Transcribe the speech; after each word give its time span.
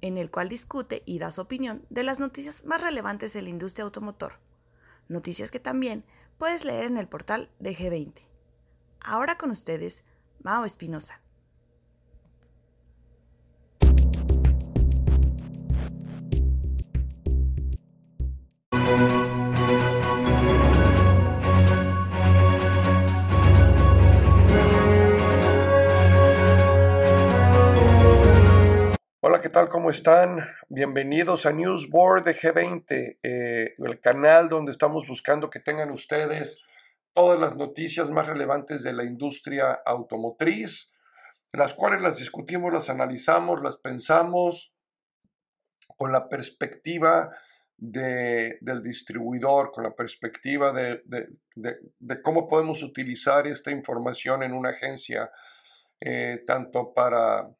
en 0.00 0.18
el 0.18 0.30
cual 0.30 0.48
discute 0.48 1.02
y 1.06 1.18
da 1.18 1.30
su 1.30 1.40
opinión 1.40 1.84
de 1.90 2.02
las 2.02 2.20
noticias 2.20 2.64
más 2.64 2.80
relevantes 2.80 3.32
de 3.32 3.42
la 3.42 3.50
industria 3.50 3.84
automotor. 3.84 4.40
Noticias 5.08 5.50
que 5.50 5.60
también 5.60 6.04
puedes 6.38 6.64
leer 6.64 6.86
en 6.86 6.96
el 6.96 7.08
portal 7.08 7.50
de 7.58 7.76
G20. 7.76 8.14
Ahora 9.00 9.38
con 9.38 9.50
ustedes, 9.50 10.04
Mao 10.42 10.64
Espinosa. 10.64 11.20
Hola, 29.36 29.42
¿qué 29.42 29.50
tal? 29.50 29.68
¿Cómo 29.68 29.90
están? 29.90 30.38
Bienvenidos 30.70 31.44
a 31.44 31.52
Newsboard 31.52 32.24
de 32.24 32.34
G20, 32.34 33.18
eh, 33.22 33.74
el 33.76 34.00
canal 34.00 34.48
donde 34.48 34.72
estamos 34.72 35.06
buscando 35.06 35.50
que 35.50 35.60
tengan 35.60 35.90
ustedes 35.90 36.64
todas 37.12 37.38
las 37.38 37.54
noticias 37.54 38.08
más 38.08 38.26
relevantes 38.26 38.82
de 38.82 38.94
la 38.94 39.04
industria 39.04 39.72
automotriz, 39.84 40.90
las 41.52 41.74
cuales 41.74 42.00
las 42.00 42.16
discutimos, 42.16 42.72
las 42.72 42.88
analizamos, 42.88 43.60
las 43.60 43.76
pensamos 43.76 44.72
con 45.98 46.12
la 46.12 46.30
perspectiva 46.30 47.30
de, 47.76 48.56
del 48.62 48.82
distribuidor, 48.82 49.70
con 49.70 49.84
la 49.84 49.94
perspectiva 49.94 50.72
de, 50.72 51.02
de, 51.04 51.28
de, 51.98 52.22
cómo 52.22 52.48
podemos 52.48 52.82
utilizar 52.82 53.46
esta 53.46 53.70
información 53.70 54.42
en 54.42 54.54
una 54.54 54.70
agencia, 54.70 55.30
eh, 56.00 56.42
tanto 56.46 56.94
para 56.94 57.50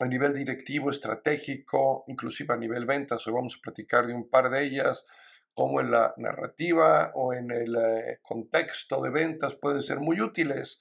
a 0.00 0.06
nivel 0.06 0.32
directivo, 0.32 0.90
estratégico, 0.90 2.04
inclusive 2.06 2.54
a 2.54 2.56
nivel 2.56 2.86
ventas. 2.86 3.26
Hoy 3.26 3.34
vamos 3.34 3.56
a 3.56 3.62
platicar 3.62 4.06
de 4.06 4.14
un 4.14 4.28
par 4.28 4.48
de 4.48 4.64
ellas, 4.64 5.06
como 5.52 5.80
en 5.80 5.90
la 5.90 6.14
narrativa 6.16 7.12
o 7.14 7.34
en 7.34 7.50
el 7.50 7.76
eh, 7.76 8.18
contexto 8.22 9.02
de 9.02 9.10
ventas 9.10 9.54
pueden 9.56 9.82
ser 9.82 9.98
muy 9.98 10.20
útiles 10.20 10.80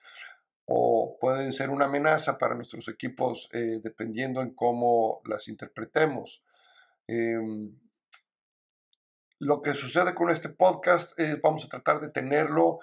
o 0.66 1.18
pueden 1.20 1.52
ser 1.52 1.70
una 1.70 1.86
amenaza 1.86 2.38
para 2.38 2.56
nuestros 2.56 2.88
equipos 2.88 3.50
eh, 3.52 3.82
dependiendo 3.84 4.42
en 4.42 4.54
cómo 4.54 5.22
las 5.26 5.50
interpretemos. 5.50 6.42
Em, 7.08 7.78
lo 9.40 9.62
que 9.62 9.74
sucede 9.74 10.14
con 10.14 10.30
este 10.30 10.50
podcast 10.50 11.20
es 11.20 11.42
vamos 11.42 11.66
a 11.66 11.70
tratar 11.70 12.00
de 12.00 12.10
tenerlo 12.10 12.80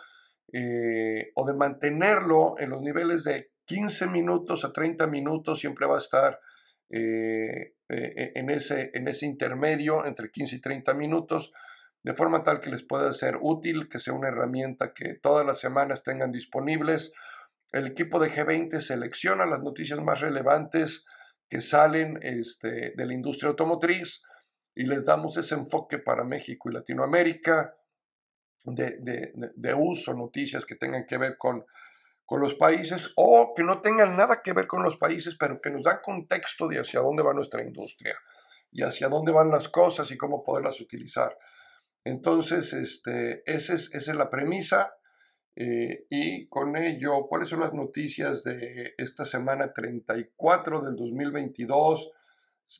eh, 0.52 1.32
o 1.34 1.46
de 1.46 1.54
mantenerlo 1.54 2.56
en 2.58 2.70
los 2.70 2.82
niveles 2.82 3.24
de 3.24 3.52
15 3.66 4.06
minutos 4.06 4.64
a 4.64 4.72
30 4.72 5.06
minutos, 5.06 5.60
siempre 5.60 5.86
va 5.86 5.96
a 5.96 6.00
estar 6.00 6.40
eh, 6.88 7.74
eh, 7.88 8.32
en, 8.34 8.48
ese, 8.48 8.90
en 8.94 9.08
ese 9.08 9.26
intermedio 9.26 10.06
entre 10.06 10.30
15 10.30 10.56
y 10.56 10.60
30 10.60 10.94
minutos, 10.94 11.52
de 12.02 12.14
forma 12.14 12.44
tal 12.44 12.60
que 12.60 12.70
les 12.70 12.84
pueda 12.84 13.12
ser 13.12 13.38
útil, 13.40 13.88
que 13.88 13.98
sea 13.98 14.14
una 14.14 14.28
herramienta 14.28 14.94
que 14.94 15.14
todas 15.14 15.44
las 15.44 15.58
semanas 15.58 16.04
tengan 16.04 16.30
disponibles. 16.30 17.12
El 17.72 17.88
equipo 17.88 18.20
de 18.20 18.30
G20 18.30 18.80
selecciona 18.80 19.44
las 19.44 19.60
noticias 19.60 20.00
más 20.00 20.20
relevantes 20.20 21.04
que 21.48 21.60
salen 21.60 22.18
este, 22.22 22.92
de 22.96 23.06
la 23.06 23.14
industria 23.14 23.50
automotriz 23.50 24.22
y 24.74 24.84
les 24.84 25.04
damos 25.04 25.36
ese 25.36 25.56
enfoque 25.56 25.98
para 25.98 26.22
México 26.22 26.70
y 26.70 26.74
Latinoamérica 26.74 27.74
de, 28.64 28.98
de, 29.00 29.32
de 29.54 29.74
uso, 29.74 30.14
noticias 30.14 30.64
que 30.64 30.76
tengan 30.76 31.06
que 31.06 31.18
ver 31.18 31.36
con 31.36 31.64
con 32.26 32.40
los 32.40 32.54
países 32.54 33.12
o 33.16 33.54
que 33.56 33.62
no 33.62 33.80
tengan 33.80 34.16
nada 34.16 34.42
que 34.42 34.52
ver 34.52 34.66
con 34.66 34.82
los 34.82 34.96
países, 34.96 35.36
pero 35.38 35.60
que 35.60 35.70
nos 35.70 35.84
dan 35.84 36.00
contexto 36.02 36.66
de 36.68 36.80
hacia 36.80 37.00
dónde 37.00 37.22
va 37.22 37.32
nuestra 37.32 37.62
industria 37.62 38.16
y 38.72 38.82
hacia 38.82 39.08
dónde 39.08 39.32
van 39.32 39.50
las 39.50 39.68
cosas 39.68 40.10
y 40.10 40.16
cómo 40.16 40.42
poderlas 40.42 40.80
utilizar. 40.80 41.38
Entonces, 42.04 42.72
este, 42.72 43.42
esa, 43.46 43.74
es, 43.74 43.94
esa 43.94 44.10
es 44.12 44.16
la 44.16 44.28
premisa. 44.28 44.96
Eh, 45.54 46.06
y 46.10 46.48
con 46.48 46.76
ello, 46.76 47.26
¿cuáles 47.28 47.48
son 47.48 47.60
las 47.60 47.72
noticias 47.72 48.44
de 48.44 48.94
esta 48.98 49.24
semana 49.24 49.72
34 49.72 50.80
del 50.82 50.96
2022? 50.96 52.12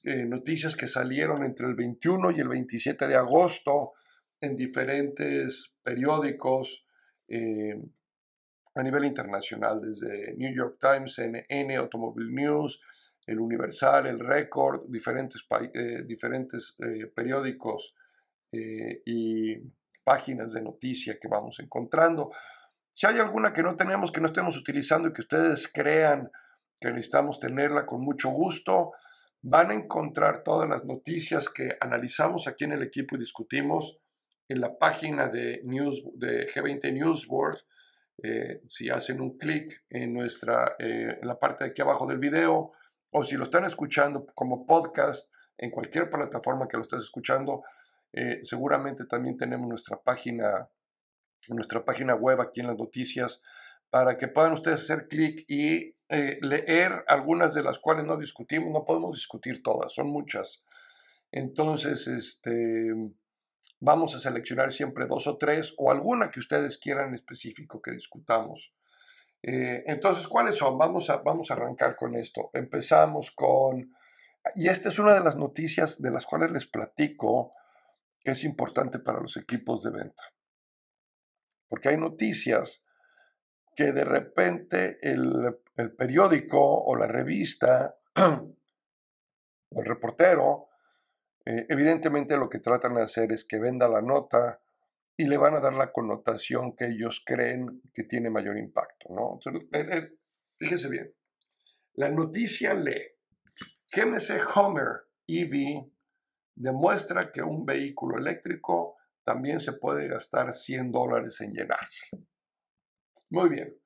Eh, 0.03 0.27
noticias 0.27 0.77
que 0.77 0.89
salieron 0.89 1.45
entre 1.45 1.67
el 1.67 1.75
21 1.75 2.33
y 2.33 2.41
el 2.41 2.49
27 2.49 3.07
de 3.07 3.15
agosto 3.15 3.93
en 4.41 4.57
diferentes 4.57 5.75
periódicos. 5.83 6.87
Eh, 7.28 7.81
a 8.76 8.82
nivel 8.82 9.06
internacional, 9.06 9.81
desde 9.81 10.34
New 10.37 10.54
York 10.54 10.78
Times, 10.81 11.14
CNN, 11.14 11.76
Automobile 11.76 12.31
News, 12.31 12.81
el 13.26 13.41
Universal, 13.41 14.06
el 14.06 14.20
Record, 14.20 14.88
diferentes, 14.88 15.44
eh, 15.75 16.03
diferentes 16.04 16.76
eh, 16.78 17.06
periódicos 17.06 17.94
eh, 18.53 19.03
y 19.06 19.56
páginas 20.04 20.53
de 20.53 20.62
noticia 20.62 21.19
que 21.19 21.26
vamos 21.26 21.59
encontrando. 21.59 22.31
Si 22.92 23.06
hay 23.06 23.19
alguna 23.19 23.53
que 23.53 23.62
no 23.62 23.76
tenemos, 23.76 24.12
que 24.12 24.20
no 24.20 24.26
estemos 24.26 24.56
utilizando 24.59 25.09
y 25.09 25.12
que 25.12 25.22
ustedes 25.22 25.69
crean 25.72 26.31
que 26.78 26.91
necesitamos 26.91 27.41
tenerla 27.41 27.86
con 27.86 28.03
mucho 28.03 28.28
gusto, 28.28 28.92
van 29.41 29.70
a 29.70 29.75
encontrar 29.75 30.42
todas 30.42 30.69
las 30.69 30.84
noticias 30.84 31.48
que 31.48 31.76
analizamos 31.81 32.47
aquí 32.47 32.65
en 32.65 32.72
el 32.72 32.82
equipo 32.82 33.16
y 33.16 33.20
discutimos 33.20 33.98
en 34.48 34.60
la 34.60 34.78
página 34.78 35.28
de, 35.28 35.62
News, 35.65 36.03
de 36.15 36.47
G20 36.47 36.92
Newsboard 36.92 37.59
eh, 38.22 38.62
si 38.66 38.88
hacen 38.88 39.21
un 39.21 39.37
clic 39.37 39.84
en, 39.91 40.15
nuestra, 40.15 40.77
eh, 40.78 41.19
en 41.21 41.28
la 41.28 41.38
parte 41.38 41.65
de 41.65 41.71
aquí 41.71 41.82
abajo 41.82 42.06
del 42.06 42.19
video 42.19 42.72
o 43.10 43.25
si 43.25 43.37
lo 43.37 43.44
están 43.44 43.65
escuchando 43.65 44.27
como 44.34 44.66
podcast 44.66 45.32
en 45.59 45.71
cualquier 45.71 46.10
plataforma 46.10 46.66
que 46.66 46.77
lo 46.77 46.82
estés 46.82 47.00
escuchando, 47.00 47.62
eh, 48.12 48.41
seguramente 48.43 49.04
también 49.04 49.37
tenemos 49.37 49.69
nuestra 49.69 50.00
página, 50.00 50.69
nuestra 51.49 51.84
página 51.84 52.15
web 52.15 52.41
aquí 52.41 52.60
en 52.60 52.69
las 52.69 52.78
noticias 52.78 53.43
para 53.91 54.16
que 54.16 54.28
puedan 54.28 54.53
ustedes 54.53 54.83
hacer 54.83 55.09
clic 55.09 55.44
y 55.48 55.94
leer 56.09 57.04
algunas 57.09 57.53
de 57.53 57.62
las 57.62 57.78
cuales 57.78 58.04
no 58.04 58.16
discutimos, 58.16 58.71
no 58.72 58.84
podemos 58.84 59.15
discutir 59.15 59.62
todas, 59.62 59.93
son 59.93 60.09
muchas. 60.09 60.65
Entonces, 61.33 62.06
este, 62.06 62.93
Vamos 63.78 64.14
a 64.14 64.19
seleccionar 64.19 64.72
siempre 64.72 65.06
dos 65.06 65.26
o 65.26 65.37
tres 65.37 65.75
o 65.76 65.91
alguna 65.91 66.31
que 66.31 66.41
ustedes 66.41 66.78
quieran 66.78 67.14
específico 67.14 67.82
que 67.82 67.91
discutamos. 67.91 68.72
Eh, 69.42 69.84
entonces, 69.87 70.26
¿cuáles 70.26 70.56
son? 70.56 70.78
Vamos 70.78 71.10
a, 71.10 71.19
vamos 71.19 71.50
a 71.50 71.54
arrancar 71.54 71.94
con 71.94 72.15
esto. 72.15 72.50
Empezamos 72.54 73.31
con, 73.31 73.92
y 74.54 74.69
esta 74.69 74.88
es 74.88 74.98
una 74.98 75.15
de 75.15 75.20
las 75.20 75.36
noticias 75.36 76.00
de 76.00 76.10
las 76.10 76.26
cuales 76.26 76.50
les 76.50 76.66
platico 76.66 77.53
que 78.20 78.32
es 78.32 78.44
importante 78.44 78.98
para 78.98 79.20
los 79.20 79.36
equipos 79.36 79.82
de 79.82 79.91
venta. 79.91 80.22
Porque 81.69 81.91
hay 81.91 81.97
noticias 81.97 82.84
que 83.77 83.92
de 83.92 84.04
repente 84.04 84.97
el, 85.03 85.59
el 85.77 85.92
periódico 85.92 86.83
o 86.83 86.97
la 86.97 87.06
revista 87.06 87.98
o 88.16 89.80
el 89.80 89.84
reportero 89.84 90.68
eh, 91.47 91.65
evidentemente 91.69 92.37
lo 92.37 92.48
que 92.48 92.59
tratan 92.59 92.95
de 92.95 93.03
hacer 93.03 93.33
es 93.33 93.45
que 93.45 93.59
venda 93.59 93.89
la 93.89 94.03
nota 94.03 94.60
y 95.16 95.27
le 95.27 95.39
van 95.39 95.54
a 95.54 95.60
dar 95.60 95.75
la 95.75 95.93
connotación 95.93 96.75
que 96.75 96.87
ellos 96.87 97.22
creen 97.25 97.83
que 97.95 98.03
tiene 98.03 98.31
mayor 98.31 98.59
impacto. 98.59 99.09
¿no? 99.10 99.39
fíjese 100.59 100.89
bien, 100.89 101.15
la 101.95 102.10
noticia 102.10 102.75
lee, 102.75 103.15
GMC 103.93 104.57
Homer 104.57 105.07
EV 105.27 105.87
demuestra 106.54 107.31
que 107.31 107.43
un 107.43 107.65
vehículo 107.65 108.19
eléctrico 108.19 108.97
también 109.25 109.60
se 109.60 109.75
puede 109.75 110.09
gastar 110.09 110.53
100 110.53 110.92
dólares 110.92 111.41
en 111.41 111.53
llenarse. 111.53 112.07
Muy 113.31 113.49
bien. 113.49 113.77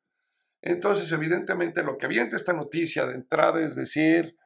Entonces, 0.63 1.11
evidentemente, 1.13 1.83
lo 1.83 1.97
que 1.97 2.07
avienta 2.07 2.37
esta 2.37 2.53
noticia 2.53 3.07
de 3.07 3.15
entrada 3.15 3.63
es 3.63 3.75
decir, 3.75 4.37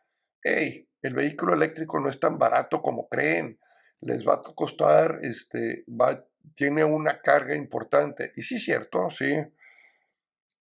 hey, 0.42 0.88
el 1.04 1.14
vehículo 1.14 1.52
eléctrico 1.52 2.00
no 2.00 2.08
es 2.08 2.18
tan 2.18 2.38
barato 2.38 2.80
como 2.80 3.08
creen, 3.08 3.60
les 4.00 4.26
va 4.26 4.34
a 4.34 4.42
costar, 4.42 5.18
este, 5.20 5.84
va, 5.88 6.24
tiene 6.54 6.82
una 6.82 7.20
carga 7.20 7.54
importante. 7.54 8.32
Y 8.36 8.42
sí, 8.42 8.58
cierto, 8.58 9.10
sí. 9.10 9.36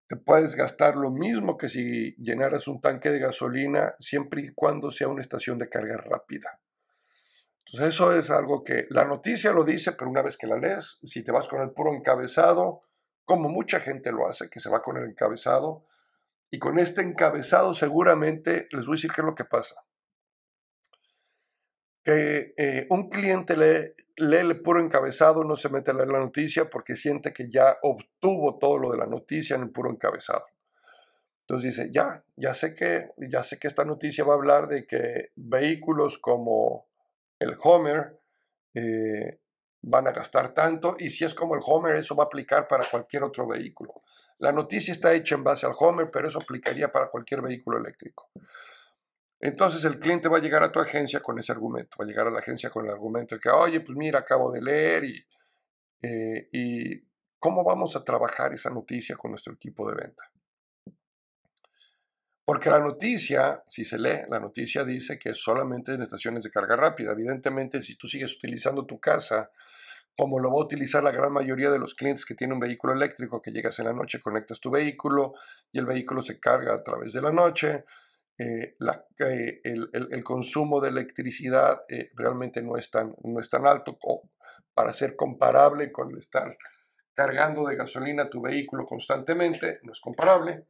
Te 0.07 0.15
puedes 0.15 0.55
gastar 0.55 0.95
lo 0.95 1.11
mismo 1.11 1.55
que 1.55 1.69
si 1.69 2.15
llenaras 2.15 2.67
un 2.67 2.81
tanque 2.81 3.11
de 3.11 3.19
gasolina 3.19 3.95
siempre 3.99 4.41
y 4.41 4.49
cuando 4.49 4.89
sea 4.89 5.07
una 5.07 5.21
estación 5.21 5.59
de 5.59 5.69
carga 5.69 5.97
rápida. 5.97 6.59
Entonces 7.67 7.93
eso 7.93 8.15
es 8.17 8.31
algo 8.31 8.63
que 8.63 8.87
la 8.89 9.05
noticia 9.05 9.53
lo 9.53 9.63
dice, 9.63 9.91
pero 9.91 10.09
una 10.09 10.23
vez 10.23 10.35
que 10.35 10.47
la 10.47 10.57
lees, 10.57 10.99
si 11.03 11.23
te 11.23 11.31
vas 11.31 11.47
con 11.47 11.61
el 11.61 11.71
puro 11.71 11.93
encabezado, 11.93 12.81
como 13.23 13.49
mucha 13.49 13.79
gente 13.79 14.11
lo 14.11 14.27
hace, 14.27 14.49
que 14.49 14.59
se 14.59 14.69
va 14.69 14.81
con 14.81 14.97
el 14.97 15.05
encabezado, 15.05 15.85
y 16.49 16.57
con 16.57 16.79
este 16.79 17.01
encabezado 17.01 17.75
seguramente 17.75 18.67
les 18.71 18.85
voy 18.85 18.93
a 18.93 18.97
decir 18.97 19.11
qué 19.11 19.21
es 19.21 19.25
lo 19.25 19.35
que 19.35 19.45
pasa. 19.45 19.82
Que 22.03 22.53
eh, 22.57 22.85
un 22.89 23.09
cliente 23.09 23.55
lee, 23.55 23.91
lee 24.17 24.37
el 24.37 24.61
puro 24.61 24.79
encabezado, 24.79 25.43
no 25.43 25.55
se 25.55 25.69
mete 25.69 25.91
a 25.91 25.93
leer 25.93 26.09
la 26.09 26.19
noticia 26.19 26.69
porque 26.69 26.95
siente 26.95 27.31
que 27.31 27.49
ya 27.49 27.77
obtuvo 27.81 28.57
todo 28.57 28.77
lo 28.77 28.91
de 28.91 28.97
la 28.97 29.05
noticia 29.05 29.55
en 29.55 29.63
el 29.63 29.71
puro 29.71 29.89
encabezado. 29.89 30.45
Entonces 31.47 31.75
dice, 31.75 31.89
ya, 31.91 32.23
ya 32.35 32.53
sé 32.53 32.73
que, 32.73 33.09
ya 33.17 33.43
sé 33.43 33.59
que 33.59 33.67
esta 33.67 33.83
noticia 33.83 34.23
va 34.23 34.33
a 34.33 34.37
hablar 34.37 34.67
de 34.67 34.87
que 34.87 35.31
vehículos 35.35 36.17
como 36.17 36.87
el 37.39 37.55
Homer 37.61 38.19
eh, 38.73 39.39
van 39.81 40.07
a 40.07 40.11
gastar 40.11 40.53
tanto 40.53 40.95
y 40.97 41.09
si 41.09 41.25
es 41.25 41.35
como 41.35 41.55
el 41.55 41.61
Homer, 41.65 41.95
eso 41.95 42.15
va 42.15 42.23
a 42.23 42.27
aplicar 42.27 42.67
para 42.67 42.89
cualquier 42.89 43.23
otro 43.23 43.45
vehículo. 43.45 44.01
La 44.39 44.51
noticia 44.51 44.93
está 44.93 45.13
hecha 45.13 45.35
en 45.35 45.43
base 45.43 45.65
al 45.65 45.73
Homer, 45.77 46.09
pero 46.11 46.27
eso 46.27 46.39
aplicaría 46.39 46.91
para 46.91 47.09
cualquier 47.09 47.41
vehículo 47.41 47.77
eléctrico. 47.77 48.29
Entonces 49.45 49.83
el 49.83 49.99
cliente 49.99 50.29
va 50.29 50.37
a 50.37 50.41
llegar 50.41 50.63
a 50.63 50.71
tu 50.71 50.79
agencia 50.79 51.19
con 51.19 51.37
ese 51.37 51.51
argumento, 51.51 51.97
va 51.99 52.05
a 52.05 52.07
llegar 52.07 52.27
a 52.27 52.31
la 52.31 52.39
agencia 52.39 52.69
con 52.69 52.85
el 52.85 52.91
argumento 52.91 53.35
de 53.35 53.41
que, 53.41 53.49
oye, 53.49 53.81
pues 53.81 53.97
mira, 53.97 54.19
acabo 54.19 54.49
de 54.49 54.61
leer 54.61 55.03
y, 55.03 55.27
eh, 56.01 57.03
cómo 57.39 57.61
vamos 57.65 57.93
a 57.97 58.05
trabajar 58.05 58.53
esa 58.53 58.69
noticia 58.69 59.17
con 59.17 59.31
nuestro 59.31 59.53
equipo 59.55 59.89
de 59.91 59.97
venta. 60.01 60.23
Porque 62.45 62.69
la 62.69 62.79
noticia, 62.79 63.61
si 63.67 63.83
se 63.83 63.99
lee, 63.99 64.21
la 64.29 64.39
noticia 64.39 64.85
dice 64.85 65.19
que 65.19 65.31
es 65.31 65.43
solamente 65.43 65.93
en 65.93 66.01
estaciones 66.01 66.45
de 66.45 66.49
carga 66.49 66.77
rápida. 66.77 67.11
Evidentemente, 67.11 67.81
si 67.81 67.97
tú 67.97 68.07
sigues 68.07 68.33
utilizando 68.37 68.85
tu 68.85 68.97
casa, 68.97 69.51
como 70.15 70.39
lo 70.39 70.51
va 70.51 70.61
a 70.61 70.63
utilizar 70.63 71.03
la 71.03 71.11
gran 71.11 71.33
mayoría 71.33 71.69
de 71.69 71.79
los 71.79 71.95
clientes 71.95 72.23
que 72.23 72.35
tienen 72.35 72.53
un 72.53 72.59
vehículo 72.61 72.93
eléctrico, 72.93 73.41
que 73.41 73.51
llegas 73.51 73.77
en 73.79 73.87
la 73.87 73.93
noche, 73.93 74.21
conectas 74.21 74.61
tu 74.61 74.71
vehículo 74.71 75.33
y 75.69 75.79
el 75.79 75.85
vehículo 75.85 76.23
se 76.23 76.39
carga 76.39 76.73
a 76.75 76.81
través 76.81 77.11
de 77.11 77.21
la 77.21 77.33
noche, 77.33 77.83
eh, 78.37 78.75
eh, 79.19 79.61
el, 79.63 80.23
consumo 80.23 80.81
de 80.81 80.89
electricidad 80.89 81.83
eh, 81.87 82.09
realmente 82.15 82.63
no 82.63 82.77
es, 82.77 82.89
tan, 82.89 83.15
no 83.23 83.39
es 83.39 83.49
tan 83.49 83.67
alto 83.67 83.97
para 84.73 84.91
ser 84.91 85.15
comparable 85.15 85.91
con 85.91 86.17
estar 86.17 86.57
cargando 87.13 87.67
de 87.67 87.75
gasolina 87.75 88.29
tu 88.29 88.41
vehículo 88.41 88.85
constantemente, 88.85 89.79
no 89.83 89.91
es 89.91 90.01
comparable 90.01 90.65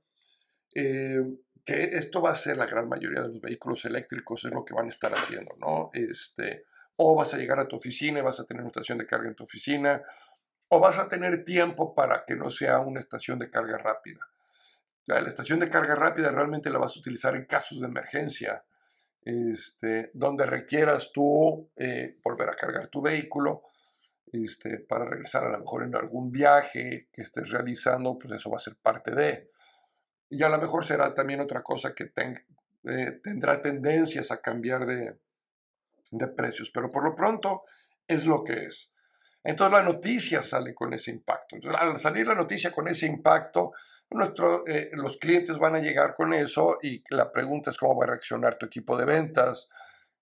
que 0.73 1.83
esto 1.93 2.21
va 2.21 2.31
a 2.31 2.35
ser 2.35 2.57
la 2.57 2.65
gran 2.65 2.89
mayoría 2.89 3.21
de 3.21 3.29
los 3.29 3.39
vehículos 3.39 3.85
eléctricos, 3.85 4.43
es 4.43 4.51
lo 4.51 4.65
que 4.65 4.73
van 4.73 4.87
a 4.87 4.89
estar 4.89 5.13
haciendo, 5.13 5.55
¿no? 5.59 5.91
Este, 5.93 6.65
o 6.97 7.15
vas 7.15 7.33
a 7.33 7.37
llegar 7.37 7.59
a 7.59 7.67
tu 7.67 7.75
oficina 7.75 8.19
y 8.19 8.23
vas 8.23 8.39
a 8.39 8.45
tener 8.45 8.61
una 8.61 8.69
estación 8.69 8.97
de 8.97 9.05
carga 9.05 9.29
en 9.29 9.35
tu 9.35 9.43
oficina, 9.43 10.01
o 10.67 10.79
vas 10.79 10.97
a 10.97 11.07
tener 11.07 11.45
tiempo 11.45 11.93
para 11.93 12.25
que 12.25 12.35
no 12.35 12.49
sea 12.49 12.79
una 12.79 12.99
estación 12.99 13.37
de 13.37 13.51
carga 13.51 13.77
rápida. 13.77 14.27
La, 15.05 15.19
estación 15.19 15.59
de 15.59 15.69
carga 15.69 15.95
rápida 15.95 16.31
realmente 16.31 16.69
la 16.69 16.79
vas 16.79 16.95
a 16.95 16.99
utilizar 16.99 17.35
en 17.35 17.45
casos 17.45 17.79
de 17.79 17.87
emergencia, 17.87 18.63
este, 19.21 20.11
donde 20.13 20.45
requieras 20.45 21.11
tú 21.13 21.69
eh, 21.75 22.17
volver 22.23 22.49
a 22.49 22.55
cargar 22.55 22.87
tu 22.87 23.01
vehículo 23.01 23.63
este, 24.33 24.79
para 24.79 25.05
regresar 25.05 25.45
a 25.45 25.51
lo 25.51 25.59
mejor 25.59 25.83
en 25.83 25.95
algún 25.95 26.31
viaje 26.31 27.07
que 27.13 27.21
estés 27.21 27.51
realizando, 27.51 28.17
pues 28.17 28.33
eso 28.33 28.49
va 28.49 28.57
a 28.57 28.59
ser 28.59 28.75
parte 28.75 29.13
de. 29.13 29.51
Y 30.29 30.41
a 30.41 30.49
lo 30.49 30.57
mejor 30.57 30.83
será 30.83 31.13
también 31.13 31.39
otra 31.39 31.61
cosa 31.61 31.93
que 31.93 32.11
eh, 32.15 33.11
tendrá 33.23 33.61
tendencias 33.61 34.31
a 34.31 34.41
cambiar 34.41 34.85
de, 34.87 35.17
precios, 36.35 36.71
pero 36.71 36.89
por 36.89 37.03
lo 37.03 37.15
pronto 37.15 37.63
es 38.07 38.25
lo 38.25 38.43
que 38.43 38.65
es. 38.65 38.91
Entonces 39.43 39.73
la 39.73 39.83
noticia 39.83 40.41
sale 40.41 40.73
con 40.73 40.93
ese 40.93 41.11
impacto. 41.11 41.55
Entonces, 41.55 41.79
al 41.79 41.99
salir 41.99 42.25
la 42.25 42.35
noticia 42.35 42.71
con 42.71 42.87
ese 42.87 43.05
impacto, 43.05 43.73
nuestro, 44.13 44.65
eh, 44.67 44.89
los 44.93 45.17
clientes 45.17 45.57
van 45.57 45.75
a 45.75 45.79
llegar 45.79 46.13
con 46.13 46.33
eso 46.33 46.77
y 46.81 47.03
la 47.09 47.31
pregunta 47.31 47.71
es 47.71 47.77
cómo 47.77 47.97
va 47.97 48.05
a 48.05 48.09
reaccionar 48.09 48.57
tu 48.57 48.65
equipo 48.65 48.97
de 48.97 49.05
ventas. 49.05 49.69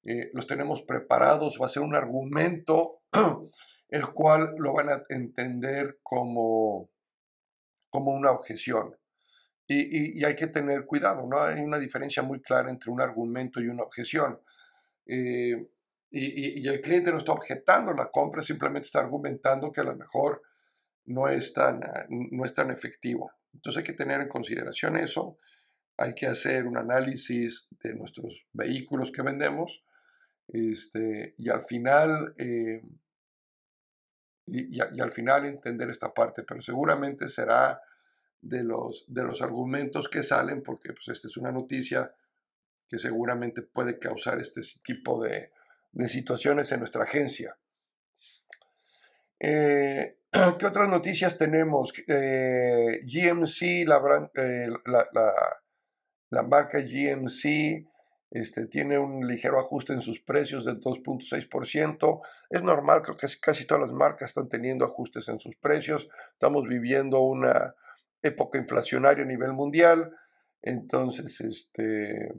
Eh, 0.03 0.29
los 0.33 0.47
tenemos 0.47 0.81
preparados, 0.81 1.59
va 1.61 1.67
a 1.67 1.69
ser 1.69 1.83
un 1.83 1.95
argumento 1.95 3.01
el 3.89 4.07
cual 4.13 4.53
lo 4.57 4.73
van 4.73 4.89
a 4.89 5.03
entender 5.09 5.99
como, 6.01 6.89
como 7.89 8.11
una 8.11 8.31
objeción. 8.31 8.95
Y, 9.67 10.23
hay 10.25 10.35
que 10.35 10.47
tener 10.47 10.85
cuidado, 10.85 11.25
¿no? 11.27 11.39
Hay 11.39 11.61
una 11.61 11.79
diferencia 11.79 12.21
muy 12.23 12.41
clara 12.41 12.69
entre 12.69 12.91
un 12.91 12.99
argumento 12.99 13.61
y 13.61 13.67
una 13.67 13.83
objeción. 13.83 14.41
Eh, 15.05 15.65
y, 16.09 16.67
el 16.67 16.81
cliente 16.81 17.11
no 17.11 17.19
está 17.19 17.31
objetando 17.31 17.93
la 17.93 18.09
compra, 18.09 18.43
simplemente 18.43 18.87
está 18.87 18.99
argumentando 18.99 19.71
que 19.71 19.79
a 19.79 19.85
lo 19.85 19.95
mejor 19.95 20.41
no 21.13 21.27
es 21.27 21.53
tan, 21.53 21.81
no 22.09 22.45
es 22.45 22.53
tan 22.53 22.71
efectivo. 22.71 23.31
Entonces 23.53 23.79
hay 23.79 23.85
que 23.85 23.93
tener 23.93 24.21
en 24.21 24.29
consideración 24.29 24.97
eso. 24.97 25.37
Hay 25.97 26.15
que 26.15 26.27
hacer 26.27 26.65
un 26.65 26.77
análisis 26.77 27.67
de 27.83 27.93
nuestros 27.93 28.47
vehículos 28.53 29.11
que 29.11 29.21
vendemos. 29.21 29.83
Este, 30.47 31.35
y 31.37 31.49
al 31.49 31.61
final 31.61 32.33
eh, 32.37 32.81
y, 34.45 34.79
al 34.79 35.11
final 35.11 35.45
entender 35.45 35.89
esta 35.89 36.13
parte, 36.13 36.43
pero 36.43 36.61
seguramente 36.61 37.29
será 37.29 37.81
de 38.41 38.63
los, 38.63 39.05
de 39.07 39.23
los 39.23 39.41
argumentos 39.41 40.09
que 40.09 40.23
salen, 40.23 40.63
porque 40.63 40.93
pues, 40.93 41.07
esta 41.09 41.27
es 41.27 41.37
una 41.37 41.51
noticia 41.51 42.13
que 42.87 42.99
seguramente 42.99 43.61
puede 43.61 43.99
causar 43.99 44.39
este 44.39 44.61
tipo 44.83 45.23
de, 45.23 45.51
de 45.91 46.07
situaciones 46.09 46.71
en 46.71 46.79
nuestra 46.79 47.03
agencia. 47.03 47.57
Eh, 49.39 50.17
¿Qué 50.59 50.65
otras 50.65 50.89
noticias 50.89 51.37
tenemos? 51.37 51.93
Eh, 52.07 52.99
GMC, 53.03 53.87
la, 53.87 54.29
eh, 54.35 54.67
marca 56.47 56.79
GMC, 56.79 57.85
este, 58.31 58.67
tiene 58.67 58.97
un 58.97 59.27
ligero 59.27 59.59
ajuste 59.59 59.93
en 59.93 60.01
sus 60.01 60.21
precios 60.21 60.63
del 60.65 60.79
2.6%. 60.79 62.21
Es 62.49 62.63
normal, 62.63 63.01
creo 63.01 63.17
que 63.17 63.27
casi 63.41 63.65
todas 63.65 63.87
las 63.87 63.93
marcas 63.93 64.29
están 64.29 64.47
teniendo 64.47 64.85
ajustes 64.85 65.27
en 65.27 65.39
sus 65.39 65.55
precios. 65.57 66.07
Estamos 66.33 66.67
viviendo 66.67 67.19
una, 67.21 67.75
época 68.21 68.57
inflacionaria 68.57 69.23
a 69.23 69.27
nivel 69.27 69.53
mundial. 69.53 70.15
Entonces, 70.61 71.41
este, 71.41 72.33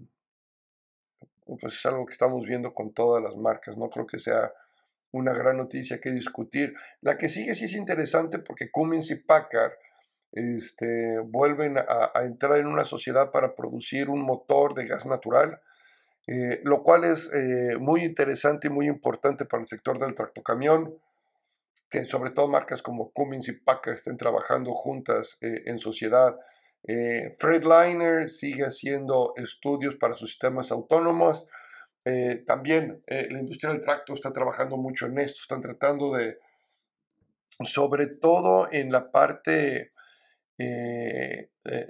pues 1.44 1.74
es 1.74 1.86
algo 1.86 2.06
que 2.06 2.12
estamos 2.12 2.44
viendo 2.46 2.72
con 2.72 2.92
todas 2.92 3.22
las 3.22 3.36
marcas. 3.36 3.76
No 3.76 3.90
creo 3.90 4.06
que 4.06 4.18
sea 4.18 4.52
una 5.12 5.32
gran 5.32 5.58
noticia 5.58 6.00
que 6.00 6.10
discutir. 6.10 6.74
La 7.00 7.16
que 7.16 7.28
sigue 7.28 7.54
sí 7.54 7.66
es 7.66 7.74
interesante 7.74 8.38
porque 8.38 8.70
Cummins 8.70 9.10
y 9.10 9.16
Packard 9.16 9.72
este, 10.32 11.18
vuelven 11.20 11.76
a, 11.78 12.10
entrar 12.22 12.58
en 12.58 12.66
una 12.66 12.84
sociedad 12.84 13.30
para 13.30 13.54
producir 13.54 14.08
un 14.08 14.22
motor 14.22 14.74
de 14.74 14.86
gas 14.86 15.06
natural, 15.06 15.60
eh, 16.26 16.60
lo 16.64 16.82
cual 16.82 17.04
es 17.04 17.30
eh, 17.34 17.76
muy 17.78 18.02
interesante 18.02 18.68
y 18.68 18.70
muy 18.70 18.88
importante 18.88 19.44
para 19.44 19.62
el 19.62 19.68
sector 19.68 19.98
del 19.98 20.14
tractocamión 20.14 20.94
que 21.90 22.06
sobre 22.06 22.30
todo 22.30 22.48
marcas 22.48 22.80
como 22.80 23.10
Cummins 23.10 23.48
y 23.48 23.52
Packard 23.52 23.96
estén 23.96 24.16
trabajando 24.16 24.72
juntas 24.72 25.36
eh, 25.42 25.64
en 25.66 25.78
sociedad. 25.78 26.34
Freightliner 27.38 28.28
sigue 28.28 28.64
haciendo 28.64 29.34
estudios 29.36 29.96
para 29.96 30.14
sus 30.14 30.30
sistemas 30.30 30.72
autónomos. 30.72 31.46
Eh, 32.04 32.42
también 32.46 33.02
la 33.06 33.38
industria 33.38 33.72
del 33.72 33.80
tracto 33.80 34.14
está 34.14 34.32
trabajando 34.32 34.76
mucho 34.76 35.06
en 35.06 35.18
esto, 35.18 35.40
están 35.40 35.60
tratando 35.60 36.12
de, 36.14 36.38
sobre 37.64 38.06
todo 38.08 38.68
en 38.72 38.90
la 38.90 39.10
parte 39.10 39.92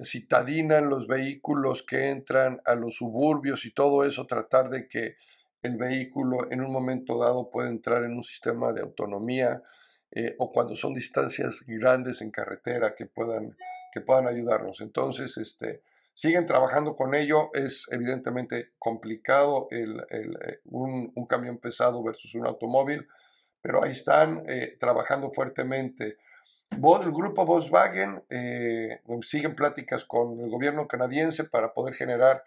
citadina, 0.02 0.78
en 0.78 0.88
los 0.88 1.06
vehículos 1.06 1.82
que 1.82 2.08
entran 2.10 2.60
a 2.64 2.74
los 2.74 2.96
suburbios 2.96 3.64
y 3.66 3.72
todo 3.72 4.04
eso, 4.04 4.26
tratar 4.26 4.70
de 4.70 4.88
que 4.88 5.16
el 5.62 5.76
vehículo 5.76 6.50
en 6.50 6.60
un 6.60 6.72
momento 6.72 7.18
dado 7.18 7.48
pueda 7.48 7.68
entrar 7.68 8.04
en 8.04 8.12
un 8.12 8.22
sistema 8.22 8.72
de 8.72 8.82
autonomía 8.82 9.62
eh, 10.10 10.34
o 10.38 10.50
cuando 10.50 10.76
son 10.76 10.92
distancias 10.92 11.64
grandes 11.66 12.20
en 12.20 12.30
carretera 12.30 12.94
que 12.94 13.06
puedan, 13.06 13.56
que 13.92 14.00
puedan 14.00 14.26
ayudarnos. 14.26 14.80
Entonces, 14.80 15.38
este, 15.38 15.82
siguen 16.14 16.46
trabajando 16.46 16.94
con 16.94 17.14
ello. 17.14 17.50
Es 17.52 17.86
evidentemente 17.90 18.72
complicado 18.78 19.68
el, 19.70 20.00
eh, 20.10 20.60
un, 20.64 21.12
camión 21.28 21.58
pesado 21.58 22.02
versus 22.02 22.34
un 22.34 22.46
automóvil, 22.46 23.06
pero 23.60 23.82
ahí 23.82 23.92
están 23.92 24.42
eh, 24.48 24.76
trabajando 24.78 25.30
fuertemente. 25.32 26.18
El 26.70 27.12
grupo 27.12 27.44
Volkswagen 27.44 28.24
siguen 29.20 29.54
pláticas 29.54 30.06
con 30.06 30.40
el 30.40 30.48
gobierno 30.48 30.88
canadiense 30.88 31.44
para 31.44 31.74
poder 31.74 31.92
generar 31.94 32.42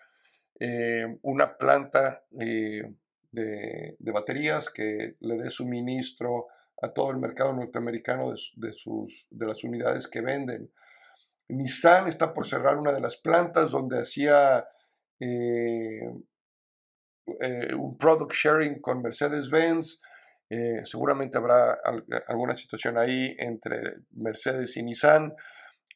una 1.21 1.57
planta 1.57 2.23
de, 2.31 2.91
de, 3.35 4.11
baterías 4.11 4.69
que 4.69 5.15
le 5.19 5.37
dé 5.37 5.51
suministro 5.51 6.47
a 6.81 6.89
todo 6.89 7.11
el 7.11 7.17
mercado 7.17 7.53
norteamericano 7.53 8.33
de, 8.55 8.73
sus, 8.73 9.27
de 9.29 9.45
las 9.45 9.63
unidades 9.63 10.07
que 10.07 10.21
venden. 10.21 10.71
Nissan 11.49 12.07
está 12.07 12.33
por 12.33 12.47
cerrar 12.47 12.77
una 12.77 12.91
de 12.91 13.01
las 13.01 13.17
plantas 13.17 13.71
donde 13.71 13.99
hacía 13.99 14.67
eh, 15.19 16.01
eh, 17.41 17.73
un 17.75 17.97
product 17.97 18.33
sharing 18.33 18.81
con 18.81 19.01
Mercedes-Benz. 19.01 20.01
Eh, 20.49 20.85
seguramente 20.85 21.37
habrá 21.37 21.79
alguna 22.27 22.55
situación 22.55 22.97
ahí 22.97 23.35
entre 23.39 23.95
Mercedes 24.11 24.77
y 24.77 24.83
Nissan 24.83 25.33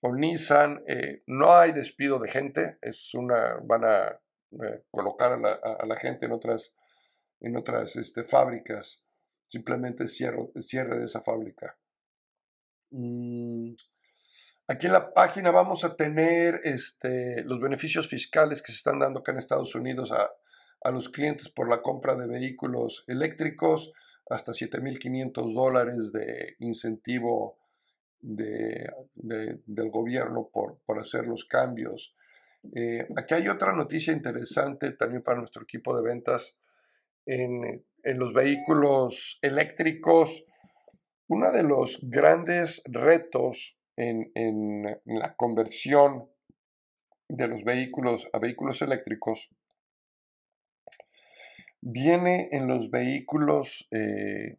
o 0.02 0.16
Nissan. 0.16 0.84
no 1.28 1.54
hay 1.54 1.72
despido 1.72 2.20
de 2.20 2.30
gente, 2.30 2.78
es 2.82 3.14
una, 3.14 3.60
van 3.64 3.86
a 3.86 4.20
colocar 4.92 5.34
a 5.34 5.86
la, 5.86 5.96
gente 5.98 6.26
en 6.26 6.32
otras, 6.32 7.96
este, 7.96 8.24
fábricas. 8.24 9.04
Simplemente 9.48 10.08
cierre, 10.08 10.38
cierre 10.62 10.98
de 10.98 11.06
esa 11.06 11.22
fábrica. 11.22 11.78
Mm, 12.92 13.74
aquí 14.70 14.86
en 14.86 14.94
la 14.94 15.14
página 15.14 15.50
vamos 15.50 15.84
a 15.84 15.96
tener 15.96 16.62
este, 16.64 17.44
los 17.44 17.60
beneficios 17.60 18.08
fiscales 18.08 18.62
que 18.62 18.72
se 18.72 18.78
están 18.78 19.00
dando 19.00 19.20
acá 19.20 19.32
en 19.32 19.40
Estados 19.40 19.74
Unidos 19.76 20.12
a, 20.12 20.30
los 20.92 21.10
clientes 21.10 21.50
por 21.50 21.68
la 21.68 21.82
compra 21.82 22.16
de 22.16 22.26
vehículos 22.26 23.04
eléctricos, 23.08 23.92
hasta 24.30 24.54
7.500 24.54 25.54
dólares 25.54 26.14
de 26.14 26.56
incentivo 26.60 27.58
de, 28.22 28.90
del 29.14 29.90
gobierno 29.90 30.50
por, 30.54 30.80
por, 30.86 31.00
hacer 31.00 31.28
los 31.28 31.44
cambios. 31.46 32.16
Eh, 32.74 33.08
aquí 33.18 33.34
hay 33.34 33.50
otra 33.50 33.74
noticia 33.74 34.14
interesante 34.14 34.92
también 34.92 35.22
para 35.22 35.40
nuestro 35.40 35.64
equipo 35.64 35.96
de 35.98 36.04
ventas 36.04 36.58
en, 37.26 37.84
en 38.04 38.20
los 38.20 38.34
vehículos 38.34 39.40
eléctricos. 39.42 40.46
Uno 41.28 41.52
de 41.52 41.64
los 41.64 42.00
grandes 42.04 42.82
retos 42.86 43.79
en, 44.00 44.84
la 45.06 45.36
conversión 45.36 46.30
de 47.28 47.48
los 47.48 47.64
vehículos 47.64 48.28
a 48.34 48.40
vehículos 48.40 48.82
eléctricos 48.82 49.50
viene 51.82 52.50
en 52.52 52.68
los 52.68 52.90
vehículos 52.90 53.88
eh, 53.92 54.58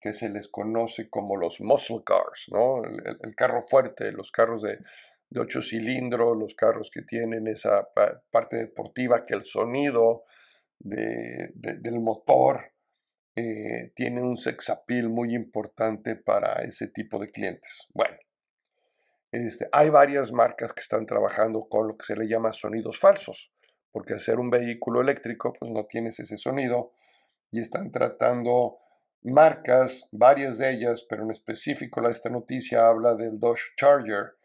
que 0.00 0.12
se 0.12 0.28
les 0.28 0.48
conoce 0.48 1.08
como 1.08 1.36
los 1.36 1.60
muscle 1.60 2.02
cars, 2.04 2.46
¿no? 2.52 2.82
el, 2.84 3.34
carro 3.36 3.64
fuerte, 3.68 4.12
los 4.12 4.30
carros 4.30 4.62
de, 4.62 4.78
de, 5.30 5.40
ocho 5.40 5.62
cilindros, 5.62 6.36
los 6.36 6.54
carros 6.54 6.90
que 6.92 7.02
tienen 7.02 7.46
esa 7.46 7.88
parte 8.30 8.56
deportiva, 8.56 9.24
que 9.24 9.34
el 9.34 9.44
sonido 9.44 10.24
del 10.80 12.00
motor 12.00 12.72
eh, 13.36 13.92
tiene 13.94 14.20
un 14.20 14.36
sex 14.36 14.70
appeal 14.70 15.08
muy 15.08 15.34
importante 15.34 16.16
para 16.16 16.64
ese 16.64 16.88
tipo 16.88 17.18
de 17.18 17.30
clientes. 17.30 17.88
Bueno, 17.94 18.16
este, 19.32 19.68
hay 19.72 19.90
varias 19.90 20.32
marcas 20.32 20.72
que 20.72 20.80
están 20.80 21.06
trabajando 21.06 21.66
con 21.68 21.88
lo 21.88 21.96
que 21.96 22.06
se 22.06 22.16
le 22.16 22.28
llama 22.28 22.52
sonidos 22.52 22.98
falsos, 22.98 23.52
porque 23.90 24.14
hacer 24.14 24.38
un 24.38 24.50
vehículo 24.50 25.00
eléctrico, 25.00 25.52
pues 25.52 25.70
no 25.70 25.84
tienes 25.86 26.20
ese 26.20 26.38
sonido 26.38 26.92
y 27.50 27.60
están 27.60 27.90
tratando 27.90 28.78
marcas, 29.22 30.08
varias 30.12 30.58
de 30.58 30.70
ellas, 30.70 31.04
pero 31.08 31.24
en 31.24 31.30
específico 31.30 32.00
la, 32.00 32.10
esta 32.10 32.28
noticia 32.28 32.86
habla 32.86 33.14
del 33.14 33.38
Dodge 33.38 33.74
Charger, 33.76 34.36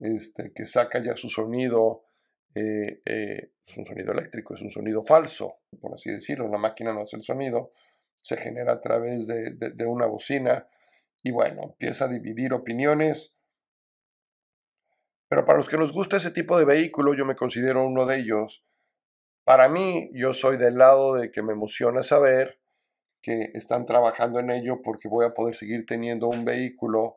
este, 0.00 0.52
que 0.52 0.66
saca 0.66 1.02
ya 1.02 1.16
su 1.16 1.28
sonido, 1.28 2.04
eh, 2.54 3.00
eh, 3.04 3.50
es 3.66 3.78
un 3.78 3.84
sonido 3.84 4.12
eléctrico, 4.12 4.54
es 4.54 4.62
un 4.62 4.70
sonido 4.70 5.02
falso, 5.02 5.58
por 5.80 5.94
así 5.94 6.10
decirlo, 6.10 6.48
la 6.48 6.58
máquina 6.58 6.92
no 6.92 7.02
hace 7.02 7.16
el 7.16 7.22
sonido, 7.22 7.72
se 8.22 8.36
genera 8.36 8.72
a 8.72 8.80
través 8.80 9.26
de, 9.26 9.86
una 9.86 10.06
bocina 10.06 10.66
y 11.22 11.30
bueno, 11.30 11.62
empieza 11.64 12.06
a 12.06 12.08
dividir 12.08 12.54
opiniones. 12.54 13.36
Pero 15.34 15.46
para 15.46 15.58
los 15.58 15.68
que 15.68 15.76
nos 15.76 15.92
gusta 15.92 16.18
ese 16.18 16.30
tipo 16.30 16.56
de 16.56 16.64
vehículo, 16.64 17.12
yo 17.12 17.24
me 17.24 17.34
considero 17.34 17.84
uno 17.84 18.06
de 18.06 18.20
ellos. 18.20 18.64
Para 19.42 19.68
mí, 19.68 20.08
yo 20.12 20.32
soy 20.32 20.56
del 20.56 20.78
lado 20.78 21.16
de 21.16 21.32
que 21.32 21.42
me 21.42 21.54
emociona 21.54 22.04
saber 22.04 22.60
que 23.20 23.50
están 23.54 23.84
trabajando 23.84 24.38
en 24.38 24.52
ello 24.52 24.80
porque 24.80 25.08
voy 25.08 25.26
a 25.26 25.34
poder 25.34 25.56
seguir 25.56 25.86
teniendo 25.86 26.28
un 26.28 26.44
vehículo 26.44 27.16